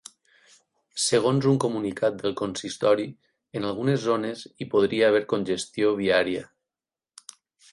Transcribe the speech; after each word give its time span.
Segons 1.01 1.47
un 1.51 1.59
comunicat 1.65 2.17
del 2.23 2.33
consistori, 2.39 3.05
en 3.61 3.67
algunes 3.73 4.01
zones 4.07 4.41
hi 4.49 4.67
podria 4.73 5.11
haver 5.11 5.23
congestió 5.35 5.93
viària. 6.01 6.49